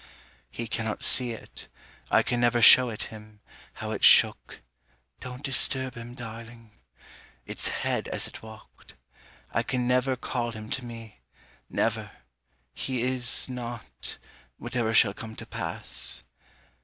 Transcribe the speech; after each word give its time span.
_He 0.49 0.65
cannot 0.67 1.03
see 1.03 1.29
it, 1.29 1.67
I 2.09 2.23
can 2.23 2.39
never 2.39 2.59
show 2.59 2.89
it 2.89 3.13
him, 3.13 3.39
how 3.73 3.91
it 3.91 4.03
shook 4.03 4.63
Don't 5.19 5.43
disturb 5.43 5.93
him, 5.93 6.15
darling. 6.15 6.71
Its 7.45 7.67
head 7.67 8.07
as 8.07 8.25
it 8.27 8.41
walked: 8.41 8.95
I 9.51 9.61
can 9.61 9.87
never 9.87 10.15
call 10.15 10.53
him 10.53 10.71
to 10.71 10.83
me, 10.83 11.19
Never, 11.69 12.09
he 12.73 13.03
is 13.03 13.47
not, 13.47 14.17
whatever 14.57 14.91
shall 14.91 15.13
come 15.13 15.35
to 15.35 15.45
pass. 15.45 16.23